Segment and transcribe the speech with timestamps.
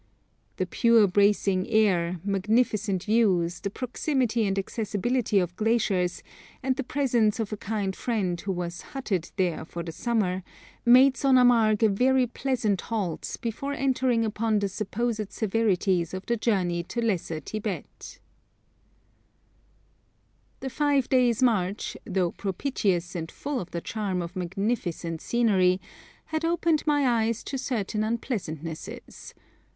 [0.57, 6.23] The pure bracing air, magnificent views, the proximity and accessibility of glaciers,
[6.63, 10.41] and the presence of a kind friend who was 'hutted' there for the summer,
[10.87, 16.81] made Sonamarg a very pleasant halt before entering upon the supposed severities of the journey
[16.81, 18.17] to Lesser Tibet.
[20.59, 25.21] [Illustration: SONAMARG] The five days' march, though propitious and full of the charm of magnificent
[25.21, 25.79] scenery,
[26.25, 29.35] had opened my eyes to certain unpleasantnesses.